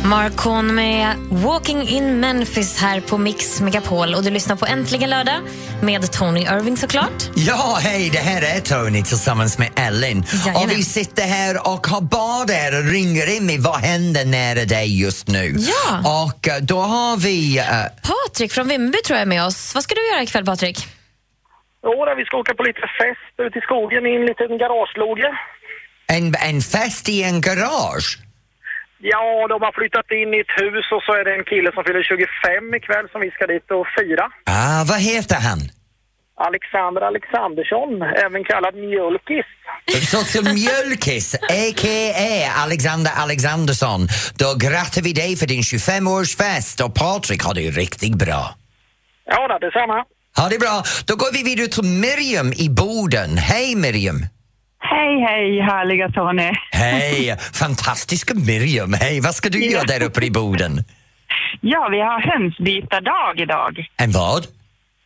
[0.08, 4.14] Marcon med Walking in Memphis här på Mix Megapol.
[4.14, 5.40] Och du lyssnar på Äntligen lördag
[5.82, 7.30] med Tony Irving såklart.
[7.34, 10.24] Ja, hej, det här är Tony tillsammans med Ellen.
[10.46, 10.62] Jajamän.
[10.62, 14.64] Och vi sitter här och har bad er och ringer in med vad händer nära
[14.64, 15.54] dig just nu.
[15.58, 15.98] Ja.
[16.24, 17.58] Och eh, då har vi...
[17.58, 17.64] eh,
[18.02, 19.74] Patrik från Vimmerby tror jag är med oss.
[19.74, 20.86] Vad ska du göra ikväll Patrik?
[21.82, 25.30] Jo, vi ska åka på lite fest ute i skogen i en liten garageloge.
[26.06, 28.18] en, en fest i en garage.
[29.00, 31.84] Ja, de har flyttat in i ett hus och så är det en kille som
[31.84, 34.26] fyller 25 ikväll som vi ska dit och fira.
[34.44, 35.60] Ah, vad heter han?
[36.48, 39.46] Alexander Alexandersson, även kallad Mjölkis.
[40.32, 42.52] Så Mjölkis, a.k.a.
[42.64, 44.08] Alexander Alexandersson.
[44.38, 48.54] Då grattar vi dig för din 25-årsfest och Patrik har det riktigt bra.
[49.24, 50.04] Ja, detsamma.
[50.36, 50.82] Ha det bra.
[51.06, 53.38] Då går vi vidare till Miriam i Boden.
[53.38, 54.26] Hej Miriam!
[54.80, 56.50] Hej, hej, härliga Tony.
[56.70, 57.36] Hej!
[57.52, 58.92] Fantastiska Miriam.
[58.92, 60.84] Hej, vad ska du göra där uppe i Boden?
[61.60, 63.86] Ja, vi har hönsbytardag idag.
[63.96, 64.46] En vad?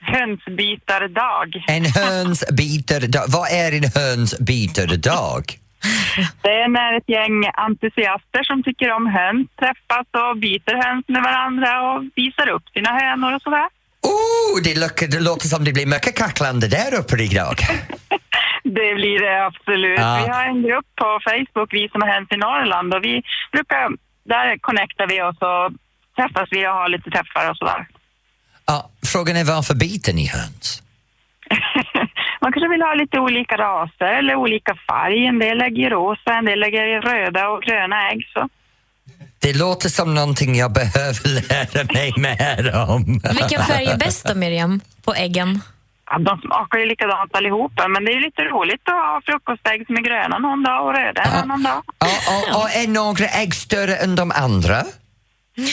[0.01, 1.65] Hönsbytardag.
[1.69, 3.25] En hönsbiterdag.
[3.29, 5.45] Vad är en hönsbiterdag?
[6.43, 11.23] Det är när ett gäng entusiaster som tycker om höns träffas och byter höns med
[11.23, 13.69] varandra och visar upp sina hönor och sådär.
[14.03, 17.57] Oh, det, låter, det låter som det blir mycket kacklande där uppe idag.
[18.79, 19.99] Det blir det absolut.
[19.99, 20.23] Ja.
[20.23, 23.83] Vi har en grupp på Facebook, vi som har höns i Norrland och vi brukar,
[24.33, 25.65] där connectar vi oss och
[26.17, 27.87] träffas vi och har lite träffar och sådär.
[28.67, 30.83] Ja, frågan är varför biter ni höns?
[32.43, 35.27] Man kanske vill ha lite olika raser eller olika färg.
[35.27, 38.21] En del lägger rosa, en del lägger röda och gröna ägg.
[38.35, 38.49] Så.
[39.39, 43.05] Det låter som någonting jag behöver lära mig mer om.
[43.39, 45.61] Vilken färg är bäst då, Miriam, på äggen?
[46.11, 49.97] Ja, de smakar ju likadant allihopa, men det är lite roligt att ha frukostägg som
[49.97, 51.83] är gröna någon dag och röda en annan dag.
[51.99, 54.83] Ja, och, och är några ägg större än de andra?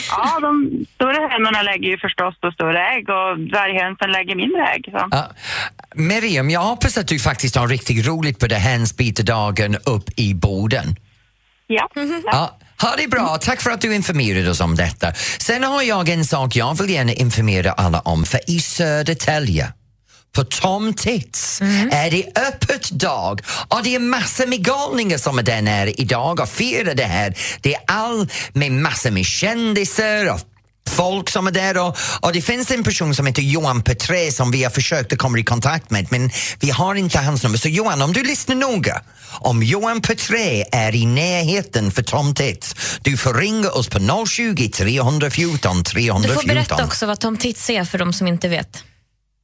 [0.09, 4.85] Ja, de större hönorna lägger ju förstås då större ägg och dvärghönsen lägger mindre ägg.
[4.91, 5.07] Så.
[5.11, 5.31] Ja.
[5.95, 10.95] Miriam, jag hoppas att du faktiskt har riktigt roligt på det hönsbiterdagen upp i Boden.
[11.67, 11.89] Ja.
[12.25, 13.37] Ja, ha det bra.
[13.41, 15.13] Tack för att du informerade oss om detta.
[15.39, 19.73] Sen har jag en sak jag vill gärna informera alla om, för i Södertälje
[20.35, 21.61] på Tom Tits
[21.91, 26.39] är det öppet dag och det är massor med galningar som är där nere idag
[26.39, 27.37] och firar det här.
[27.61, 30.39] Det är all med massor med kändisar och
[30.89, 34.51] folk som är där och, och det finns en person som heter Johan Petré som
[34.51, 37.57] vi har försökt att komma i kontakt med men vi har inte hans nummer.
[37.57, 42.75] Så Johan, om du lyssnar noga, om Johan Petré är i närheten för Tom Tits,
[43.01, 46.33] du får ringa oss på 020 314 Du 314.
[46.33, 48.83] får berätta också vad Tom Tits är för de som inte vet.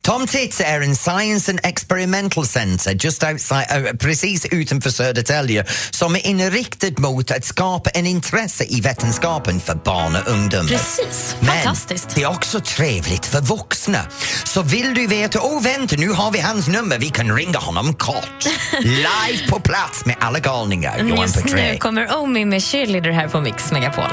[0.06, 6.16] Tom Tits är en Science and Experimental Center just outside, eh, precis utanför Södertälje som
[6.16, 10.68] är inriktad mot att skapa en intresse i vetenskapen för barn och ungdomar.
[10.68, 12.10] Precis, Men fantastiskt.
[12.16, 14.00] det är också trevligt för vuxna.
[14.44, 17.94] Så vill du veta, åh vänta nu har vi hans nummer, vi kan ringa honom
[17.94, 18.46] kort.
[18.82, 21.72] Live på plats med alla galningar, Johan Just Petré.
[21.72, 24.10] nu kommer Omi med Cheerleader här på Mix Megapol.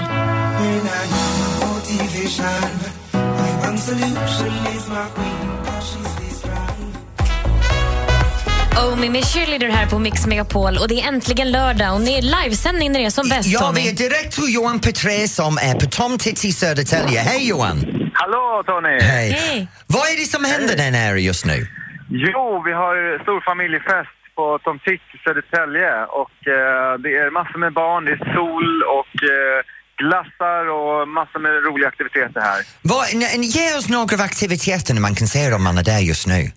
[8.77, 12.23] Omi med Cheerleader här på Mix Megapol och det är äntligen lördag och ni är
[12.23, 13.81] livesändning när det är som bäst Ja, Tony.
[13.81, 17.21] vi är direkt till Johan Petré som är på Tom Tits i Södertälje.
[17.21, 17.77] Hej Johan!
[18.15, 19.01] Hallå Tony!
[19.01, 19.69] Hej!
[19.87, 21.67] Vad är det som händer där nere just nu?
[22.11, 27.59] Jo, vi har stor familjefest på Tom Tits i Södertälje och eh, det är massor
[27.59, 29.59] med barn, det är sol och eh,
[30.03, 32.61] glassar och massor med roliga aktiviteter här.
[32.83, 36.27] Vad, n- ge oss några av aktiviteterna man kan se om man är där just
[36.27, 36.51] nu.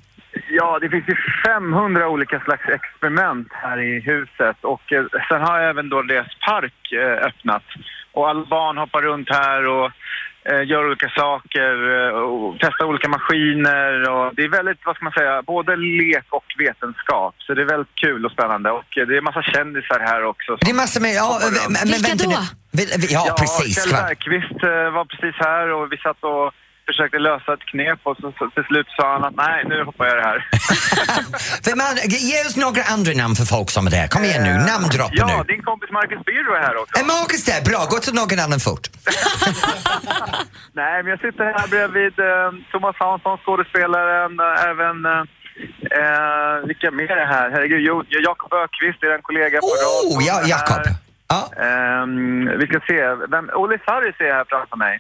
[0.49, 5.59] Ja, det finns ju 500 olika slags experiment här i huset och eh, sen har
[5.59, 7.63] även då deras park eh, öppnat.
[8.11, 9.91] Och alla barn hoppar runt här och
[10.49, 15.03] eh, gör olika saker eh, och testar olika maskiner och det är väldigt, vad ska
[15.05, 17.35] man säga, både lek och vetenskap.
[17.37, 20.55] Så det är väldigt kul och spännande och eh, det är massa kändisar här också.
[20.61, 21.11] Det är massor med...
[21.11, 22.35] Ja, men, men vänta nu.
[22.79, 23.75] Vill- vi- Ja, precis.
[23.83, 23.93] Kjell.
[24.03, 26.53] Bergqvist eh, var precis här och vi satt och
[26.89, 30.05] försökte lösa ett knep och så, så till slut sa han att nej, nu hoppar
[30.05, 30.39] jag det här.
[31.67, 34.07] Vem an- ge oss några andra namn för folk som är där.
[34.07, 35.43] Kom igen nu, Eh, Ja, nu.
[35.53, 36.99] din kompis Marcus Birro är här också.
[36.99, 37.61] Är Marcus där?
[37.69, 38.85] Bra, gå till någon annan fort.
[40.79, 44.97] Nej, men jag sitter här bredvid eh, Thomas Hansson, skådespelaren, eh, även...
[45.05, 45.23] Eh,
[45.99, 47.49] eh, vilka mer är här?
[47.51, 50.37] Herregud, jo, Jakob Ökvist är en kollega på Oh, radion ja.
[50.55, 50.83] Jakob.
[51.27, 51.41] Ja.
[51.65, 52.97] Ehm, vi ska se,
[53.33, 53.77] vem, Olle
[54.17, 54.99] ser jag här framför mig.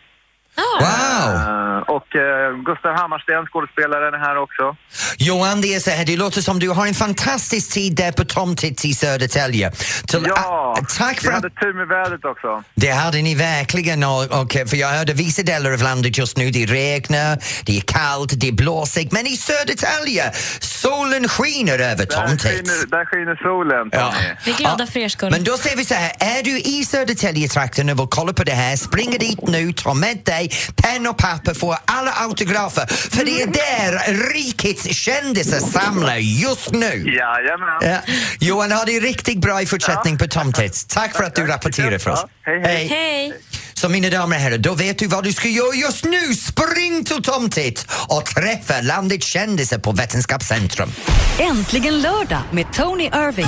[0.57, 0.81] Wow!
[0.87, 4.75] Eh, och eh, Gustav Hammarsten, skådespelaren, är här också.
[5.17, 8.25] Johan, det är så här, det låter som du har en fantastisk tid där på
[8.25, 9.71] Tom Tits i Södertälje.
[10.07, 12.63] Till- Ja, ah, tack för vi att hade tur med vädret också.
[12.75, 16.51] Det hade ni verkligen och, och för jag hörde vissa delar av landet just nu,
[16.51, 22.05] det regnar, det är kallt, det är blåsigt, men i Södertälje, solen skiner över Där
[22.05, 22.43] Tom Tits.
[22.43, 24.35] skiner, där skiner solen, Tony.
[24.45, 25.31] Vi är glada för er skull.
[25.31, 28.51] Men då säger vi så här, är du i Södertäljetrakten och vill kolla på det
[28.51, 30.44] här, spring dit nu, ta med dig
[30.75, 36.87] penna och papper, få alla autografer, för det är där rikets kändisar samlar just nu.
[36.87, 37.79] Jajamän.
[37.81, 37.97] Ja.
[38.39, 40.85] Johan, ha det riktigt bra i fortsättning på Tom Tits.
[40.85, 42.25] Tack för att du rapporterar för oss.
[42.45, 42.87] Ja, hej, hej.
[42.87, 43.33] Hej!
[43.73, 46.35] Så mina damer och herrar, då vet du vad du ska göra just nu.
[46.35, 50.91] Spring till Tom Tits och träffa landets kändisar på Vetenskapscentrum.
[51.39, 53.47] Äntligen lördag med Tony Irving.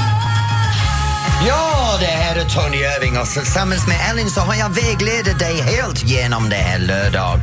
[1.45, 5.61] Ja, det här är Tony Irving och tillsammans med Ellen så har jag väglett dig
[5.61, 7.39] helt genom det här lördag.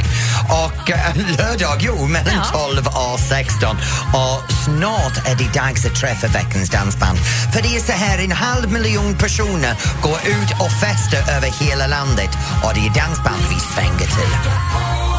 [0.51, 3.77] Och äh, lördag, jo, mellan 12 och 16.
[4.15, 7.19] Och snart är det dags att träffa veckans dansband.
[7.53, 11.87] För det är så här, en halv miljon personer går ut och festar över hela
[11.87, 12.31] landet
[12.65, 15.14] och det är dansband vi svänger till.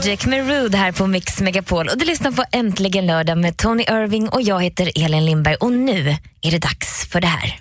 [0.00, 1.88] Magic med Rude här på Mix Megapol.
[1.88, 5.54] Och du lyssnar på Äntligen lördag med Tony Irving och jag heter Elin Lindberg.
[5.54, 7.60] Och nu är det dags för det här.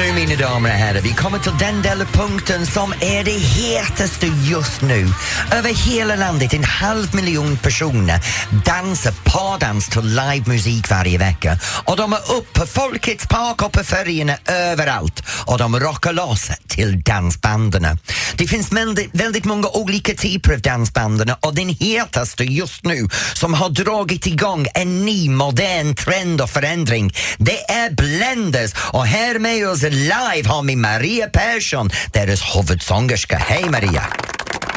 [0.00, 3.30] Nu mina damer och herrar, vi kommer till den delen av punkten som är det
[3.30, 5.06] hetaste just nu.
[5.52, 8.20] Över hela landet, en halv miljon personer
[8.64, 11.58] dansar pardans till livemusik varje vecka.
[11.84, 15.22] Och de är uppe på Folkets park och på färgerna överallt.
[15.46, 17.98] Och de rockar loss till dansbanden.
[18.36, 18.72] Det finns
[19.12, 24.66] väldigt många olika typer av dansbanden och den hetaste just nu som har dragit igång
[24.74, 28.72] en ny modern trend och förändring, det är Blenders.
[28.76, 33.36] Och här med oss live har vi Maria Persson, deras huvudsångerska.
[33.36, 34.02] Hej Maria!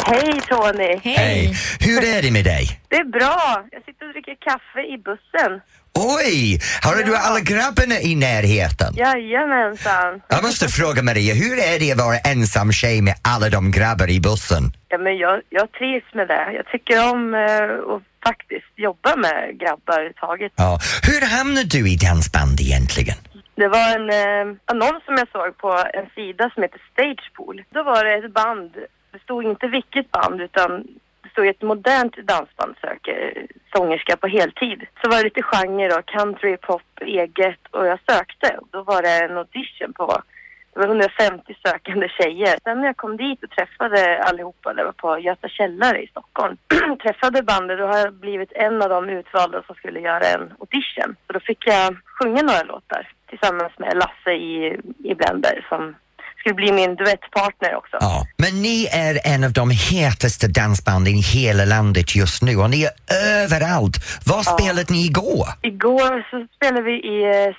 [0.06, 1.00] Hej Tony!
[1.04, 1.56] Hej!
[1.80, 2.80] Hur är det med dig?
[2.90, 3.64] Det är bra.
[3.72, 5.62] Jag sitter och dricker kaffe i bussen.
[5.96, 6.62] Oj!
[6.82, 8.94] Har du alla grabbarna i närheten?
[8.96, 10.22] Jajamensan.
[10.28, 14.10] Jag måste fråga Maria, hur är det att vara ensam tjej med alla de grabbar
[14.10, 14.64] i bussen?
[14.90, 16.52] Ja, men jag, jag trivs med det.
[16.54, 20.52] Jag tycker om eh, att faktiskt jobba med grabbar överhuvudtaget.
[20.56, 20.80] Ja.
[21.04, 23.18] Hur hamnade du i dansband egentligen?
[23.56, 27.64] Det var en eh, annons som jag såg på en sida som heter Stagepool.
[27.70, 28.72] Då var det ett band,
[29.12, 30.88] det stod inte vilket band utan
[31.22, 34.86] det stod ett modernt dansband söker sångerska på heltid.
[35.02, 38.60] Så var det lite genre då, country, pop, eget och jag sökte.
[38.72, 40.22] Då var det en audition på
[40.74, 42.58] det var 150 sökande tjejer.
[42.64, 46.58] Sen när jag kom dit och träffade allihopa, det var på Göta källare i Stockholm,
[47.04, 51.16] träffade bandet, då har jag blivit en av de utvalda som skulle göra en audition.
[51.28, 55.96] Så då fick jag sjunga några låtar tillsammans med Lasse i, i Blender som
[56.44, 57.98] skulle bli min duettpartner också.
[58.00, 58.26] Ja.
[58.38, 62.84] Men ni är en av de hetaste dansbanden i hela landet just nu och ni
[62.84, 62.92] är
[63.44, 63.96] överallt.
[64.26, 65.48] Var spelade ni igår?
[65.62, 67.56] Igår så spelade vi i eh,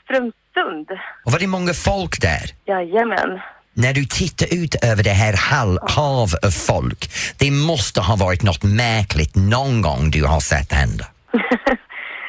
[0.55, 0.88] Strömsund.
[1.25, 2.51] Och var det många folk där?
[2.67, 3.40] Jajamän.
[3.77, 5.79] När du tittar ut över det här hav
[6.45, 11.07] av folk, det måste ha varit något märkligt någon gång du har sett hända.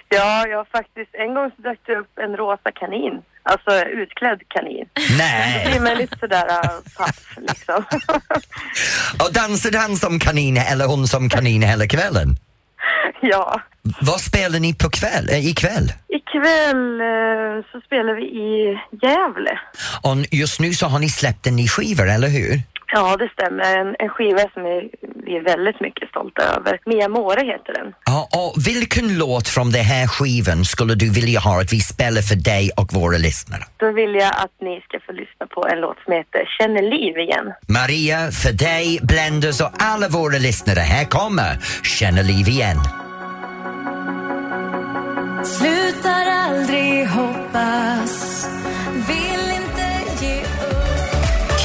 [0.10, 3.22] Ja, jag har faktiskt, en gång så dök det upp en rosa kanin.
[3.44, 4.86] Alltså utklädd kanin.
[5.18, 5.64] Nej.
[5.64, 7.84] Det blir mig lite sådär uh, paff liksom.
[9.26, 12.38] Och dansade han som kanin eller hon som kanin hela kvällen?
[13.22, 13.62] ja.
[14.02, 15.94] Vad spelar ni på kväll, äh, ikväll?
[16.08, 19.60] Ikväll eh, så spelar vi i Gävle.
[20.02, 22.62] Och just nu så har ni släppt en ny skiva, eller hur?
[22.97, 23.63] Ja, det stämmer.
[23.81, 24.89] En, en skiva som vi,
[25.25, 26.79] vi är väldigt mycket stolta över.
[26.86, 27.93] Mia More heter den.
[28.05, 32.21] Ja, och vilken låt från den här skivan skulle du vilja ha att vi spelar
[32.21, 33.63] för dig och våra lyssnare?
[33.77, 37.17] Då vill jag att ni ska få lyssna på en låt som heter Känner liv
[37.17, 37.53] igen.
[37.67, 41.51] Maria, för dig, Blenders och alla våra lyssnare, här kommer
[41.84, 42.77] Känner liv igen.
[45.43, 48.55] Slutar aldrig hoppas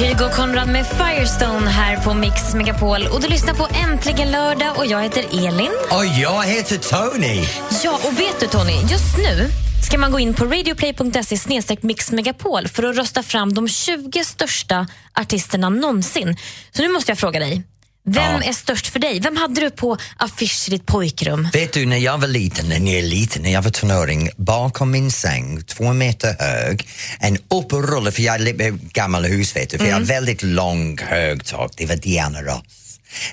[0.01, 3.07] Kygo Konrad med Firestone här på Mix Megapol.
[3.13, 5.71] Och du lyssnar på Äntligen lördag och jag heter Elin.
[5.89, 7.43] Och jag heter Tony.
[7.83, 9.49] Ja, och vet du Tony, just nu
[9.87, 15.69] ska man gå in på radioplay.se mixmegapol för att rösta fram de 20 största artisterna
[15.69, 16.37] någonsin.
[16.71, 17.63] Så nu måste jag fråga dig,
[18.05, 18.41] vem Ja.
[18.43, 19.19] är störst för dig?
[19.19, 21.47] Vem hade du på affisch i ditt pojkrum?
[21.53, 24.91] Vet du, när jag var liten, när jag är liten, när jag var tonåring, bakom
[24.91, 26.87] min säng, två meter hög,
[27.19, 30.07] en upprulle, för jag är lite gammal hus vet du, för jag har Mm.
[30.07, 32.61] väldigt lång hög tak, det var Diana Ross.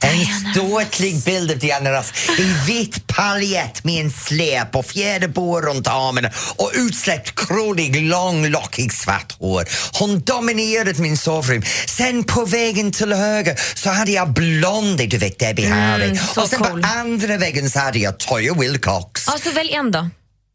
[0.01, 5.89] En ståtlig bild av Diana Ross i vitt paljett med en släp och fjäderbor runt
[5.89, 9.65] armen och utsläppt krullig, lång, lockig svart hår.
[9.99, 11.63] Hon dominerade min sovrum.
[11.87, 16.05] Sen på vägen till höger så hade jag Blondie, du vet Debbie Harry.
[16.05, 16.83] Mm, så och sen cool.
[16.83, 19.25] på andra vägen så hade jag Toya Wilcox.
[19.27, 20.11] Ja, så välj en då.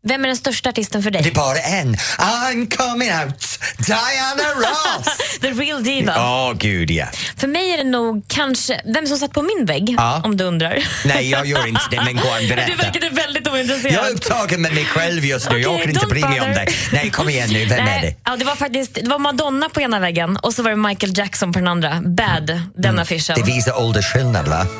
[0.07, 1.21] Vem är den största artisten för dig?
[1.21, 1.95] Det är bara en.
[2.17, 5.17] I'm coming out, Diana Ross!
[5.41, 6.13] The real diva.
[6.17, 7.05] Åh, gud ja.
[7.37, 10.21] För mig är det nog kanske, vem som satt på min vägg, Ja.
[10.23, 10.77] om du undrar.
[11.05, 12.75] Nej, jag gör inte det, men gå och Du berätta.
[12.75, 13.93] verkade väldigt ointresserad.
[13.93, 16.51] Jag är upptagen med mig själv just nu, jag Okej, orkar inte bry mig om
[16.51, 16.67] dig.
[16.91, 18.15] Nej, kom igen nu, vem Nej, är det?
[18.25, 21.17] Ja, det var faktiskt det var Madonna på ena väggen och så var det Michael
[21.17, 22.01] Jackson på den andra.
[22.05, 23.35] Bad, den affischen.
[23.35, 23.47] Mm.
[23.47, 24.67] Det visar åldersskillnad, va?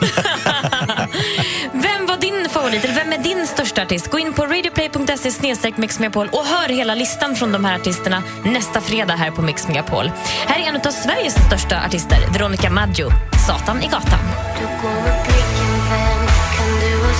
[2.44, 2.84] Vem din favorit?
[2.84, 4.12] Eller vem är din största artist?
[4.12, 8.82] Gå in på radioplay.se snedstreck mixmegapol och hör hela listan från de här artisterna nästa
[8.82, 10.12] fredag här på Mix Megapol.
[10.48, 13.10] Här är en av Sveriges största artister, Veronica Maggio,
[13.48, 14.20] Satan i gatan.
[14.60, 16.28] Du går med blicken vän
[16.58, 17.14] Kan du ha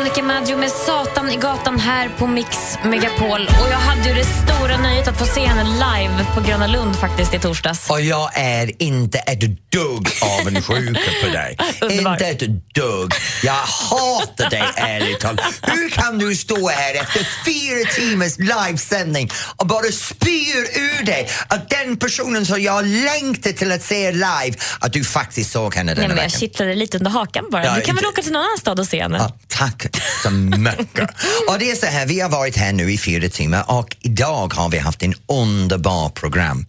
[0.00, 2.48] Veronica Maggio med Satan i gatan här på Mix
[2.84, 3.40] Megapol.
[3.42, 6.96] Och jag hade ju det stora nöjet att få se henne live på Gröna Lund
[6.96, 7.90] faktiskt i torsdags.
[7.90, 9.40] Och jag är inte ett
[9.70, 10.08] dugg
[10.40, 11.56] avundsjuk på dig.
[11.90, 12.40] Inte ett
[12.74, 13.12] dugg.
[13.42, 15.40] Jag hatar dig ärligt talat.
[15.62, 21.70] Hur kan du stå här efter fyra timmars livesändning och bara spyr ur dig att
[21.70, 25.94] den personen som jag längtar till att se live, att du faktiskt såg henne Nej,
[25.94, 26.40] denna men jag veckan?
[26.40, 27.64] kittlade lite under hakan bara.
[27.64, 29.18] Ja, du kan väl inte- åka till någon annan stad och se henne?
[29.18, 29.86] Ja, tack
[30.22, 31.10] så mycket.
[31.48, 34.54] och det är så här, vi har varit här nu i fyra timmar och idag
[34.54, 36.66] har vi haft en underbar program.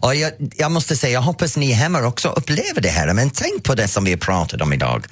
[0.00, 3.64] Och jag, jag måste säga, jag hoppas ni hemma också upplever det här, men tänk
[3.64, 5.06] på det som vi har pratat om idag.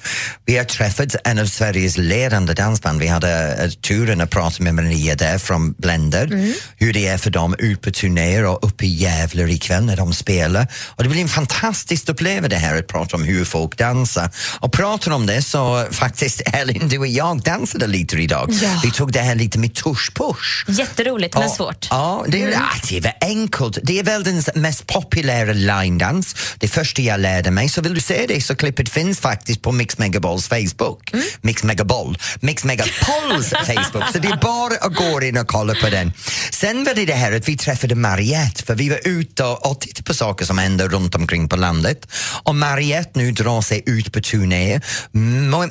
[0.45, 2.99] Vi har träffat en av Sveriges ledande dansband.
[2.99, 7.29] Vi hade eh, turen att prata med Maria där från Blender, hur det är för
[7.29, 10.67] dem ut på turnéer och uppe i Gävle ikväll när de spelar.
[10.85, 14.29] Och det blir en fantastisk upplevelse det här att prata om hur folk dansar.
[14.59, 18.49] Och pratar om det så faktiskt Elin, du och jag dansade lite idag.
[18.61, 18.79] Ja.
[18.83, 20.65] Vi tog det här lite med tusch-push.
[20.71, 21.87] Jätteroligt, men svårt.
[21.89, 22.59] Ja, det Mm.
[22.61, 23.77] ah, det var enkelt.
[23.83, 26.35] Det är väl den mest populära line-dans.
[26.57, 27.69] Det första jag lärde mig.
[27.69, 31.13] Så vill du se det så klippet finns faktiskt på Mix Megabols Facebook.
[31.13, 31.25] Mm.
[31.41, 32.17] Mix Megabol.
[32.39, 34.03] Mix Megapols Facebook.
[34.13, 36.13] Så det är bara att gå in och kolla på den.
[36.51, 40.03] Sen var det det här att vi träffade Mariette för vi var ute och, tittade
[40.03, 42.07] på saker som händer runt omkring på landet.
[42.43, 44.81] Och Mariette nu drar sig ut på turné,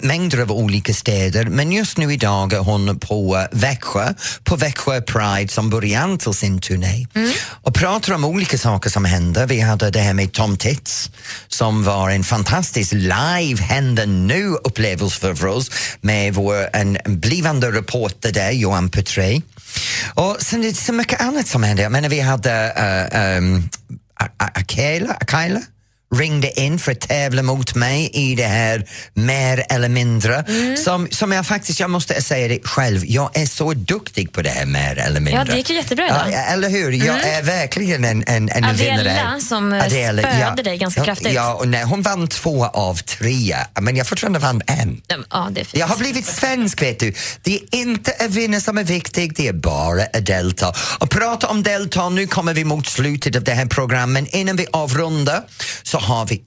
[0.02, 4.14] mängder av olika städer men just nu idag är hon på Växjö,
[4.44, 7.06] på Växjö Pride som början till sin turné
[7.62, 9.46] och pratar om olika saker som händer.
[9.46, 11.10] Vi hade det här med Tom Tits
[11.48, 18.32] som var en fantastisk live händer nu upplevelse för, oss med vår en, blivande reporter
[18.32, 19.42] där, Johan Petré.
[20.14, 21.82] Och sen är det så mycket annat som händer.
[21.82, 22.72] Jag menar, vi hade
[23.14, 23.68] uh, um,
[24.54, 25.62] Akela, Akela
[26.18, 30.44] ringde in för att tävla mot mig i det här mer eller mindre.
[30.84, 34.50] Som, som jag faktiskt, jag måste säga det själv, jag är så duktig på det
[34.50, 35.32] här mer eller mindre.
[35.32, 36.22] Ja, det gick ju jättebra idag.
[36.32, 36.92] Ja, eller hur?
[36.92, 37.38] Jag Mm.
[37.38, 39.40] är verkligen en, en, en Adela vinnare.
[39.40, 41.32] som, eh, spöade dig ganska ja, kraftigt.
[41.32, 45.02] Ja, och nej, hon vann två av tre, men jag fortfarande vann en.
[45.30, 45.80] Ja, det är fint.
[45.80, 47.14] Jag har blivit svensk vet du.
[47.42, 50.74] Det är inte att vinna som är viktigt, det är bara att delta.
[50.98, 54.56] Och prata om delta, nu kommer vi mot slutet av det här programmet, men innan
[54.56, 55.42] vi avrundar
[55.82, 56.44] så har vi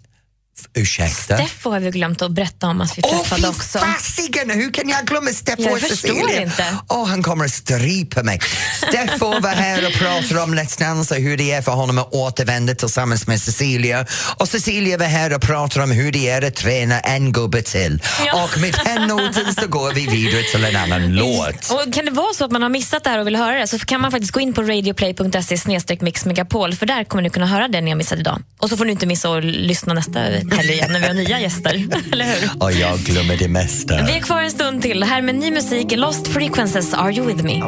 [0.74, 1.38] Ursäkta?
[1.38, 3.80] Steffo har vi glömt att berätta om att vi Åh, träffade fy också.
[3.80, 4.50] fasiken!
[4.50, 6.42] Hur kan jag glömma Steffo Jag och Cecilia?
[6.42, 6.66] inte.
[6.88, 8.40] Åh, han kommer att strypa mig.
[8.78, 12.14] Steffo var här och pratade om Let's Dance och hur det är för honom att
[12.14, 14.06] återvända tillsammans med Cecilia.
[14.38, 18.02] Och Cecilia var här och pratade om hur det är att träna en gubbe till.
[18.26, 18.44] Ja.
[18.44, 21.72] Och med den noten så går vi vidare till en annan låt.
[21.72, 23.68] Och kan det vara så att man har missat det här och vill höra det
[23.68, 25.58] så kan man faktiskt gå in på radioplay.se
[26.02, 28.42] mixmegapol för där kommer ni kunna höra det ni har missat idag.
[28.60, 30.20] Och så får ni inte missa att lyssna nästa
[30.52, 31.88] helg igen när vi har nya gäster.
[32.12, 32.50] Eller hur?
[32.60, 34.06] Och jag glömmer det mesta.
[34.06, 35.04] Vi är kvar en stund till.
[35.04, 37.62] Här med ny musik, Lost Frequences, Are You With Me?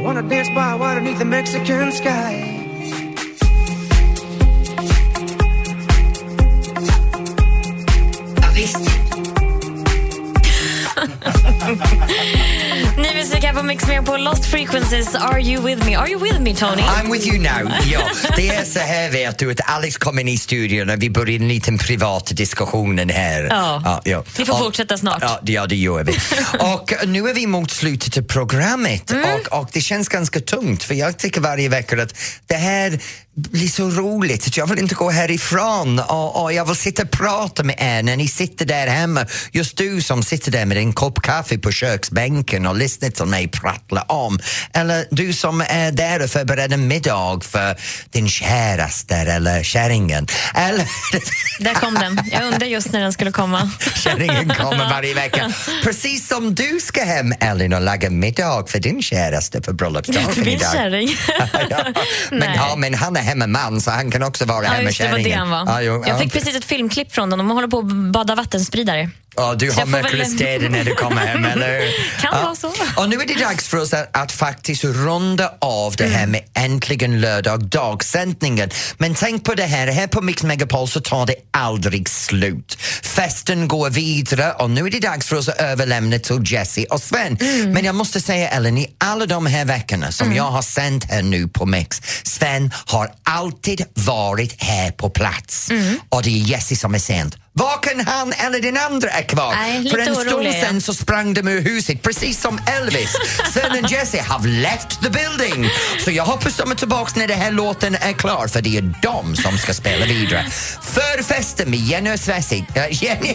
[12.97, 15.95] Ny musik här på Mix på Lost Frequencies, Are You With Me?
[15.95, 16.81] Are you with me Tony?
[16.81, 17.71] I'm with you now.
[17.91, 17.99] Ja,
[18.35, 21.43] det är så här vet du att Alex kom in i studion och vi började
[21.43, 23.43] en liten privat diskussion här.
[23.49, 24.01] Ja.
[24.05, 24.23] ja.
[24.37, 25.17] Vi får Och- fortsätta snart.
[25.21, 26.11] Ja, ja, det gör vi.
[26.59, 29.25] och nu är vi mot slutet av programmet Mm.
[29.51, 32.15] och, och det känns ganska tungt för jag tycker varje vecka att
[32.47, 32.99] det här
[33.35, 37.11] blir så roligt att jag vill inte gå härifrån och, och jag vill sitta och
[37.11, 39.25] prata med er när ni sitter där hemma.
[39.51, 43.47] Just du som sitter där med en kopp kaffe på köksbänken och lyssnar till mig
[43.47, 44.39] prattla om.
[44.73, 47.75] Eller du som är där och förbereder middag för
[48.09, 50.27] din käraste eller kärringen.
[50.55, 50.87] Eller
[51.59, 52.19] Där kom den.
[52.31, 53.71] Jag undrar just när den skulle komma.
[53.95, 55.53] Kärringen kommer varje vecka.
[55.83, 60.47] Precis som du ska hem, Elin, och laga middag för din käraste för bröllopsdagen Min
[60.47, 60.71] idag.
[60.73, 61.09] kärring.
[61.69, 61.85] ja,
[62.31, 65.17] men, ja, men han är hemmaman så han kan också vara Ja, just det, var
[65.17, 65.39] det hemmakärringen.
[65.47, 65.73] han var.
[65.73, 66.17] Ja, jo, Jag ja.
[66.19, 67.37] fick precis ett filmklipp från dem.
[67.39, 69.09] De håller på att bada vattenspridare.
[69.35, 71.79] Ja, du har får väl- när du kommer hem, eller?
[72.21, 72.41] Kan ja.
[72.41, 72.73] vara så.
[72.95, 76.41] Och nu är det dags för oss att, att faktiskt runda av det här med
[76.53, 78.69] Äntligen lördag dagsändningen.
[78.97, 82.77] Men tänk på det här, här på Mix Megapol så tar det aldrig slut.
[83.03, 87.01] Festen går vidare och nu är det dags för oss att överlämna till Jesse och
[87.01, 87.37] Sven.
[87.67, 91.21] Men jag måste säga Ellen, i alla de här veckorna som jag har sänt här
[91.21, 95.69] nu på Mix, Sven har alltid varit här på plats.
[96.09, 97.37] Och det är Jesse som är sent.
[97.53, 99.55] Varken han eller den andra är kvar.
[99.55, 103.15] Nej, För en stund sen så sprang de ur huset, precis som Elvis.
[103.53, 105.69] Sven och Jesse have left the building.
[106.05, 108.93] Så jag hoppas de är tillbaka när den här låten är klar, för det är
[109.01, 110.45] de som ska spela vidare.
[110.81, 112.65] Förfesten med Jenny och Svessig.
[112.75, 113.27] Äh, Jenny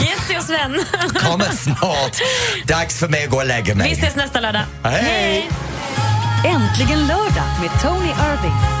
[0.00, 0.84] Jesse och Sven.
[1.14, 2.16] kommer snart.
[2.64, 3.88] Dags för mig att gå och lägga mig.
[3.88, 4.62] Vi ses nästa lördag.
[4.84, 5.50] Hej!
[6.46, 8.80] Äntligen lördag med Tony Irving.